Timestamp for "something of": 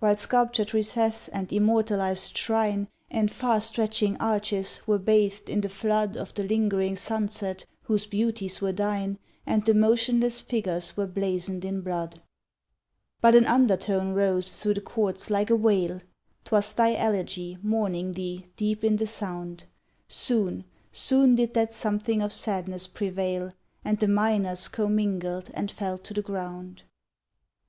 21.72-22.32